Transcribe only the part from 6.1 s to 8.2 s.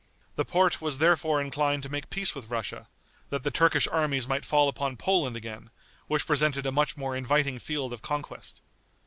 presented a much more inviting field of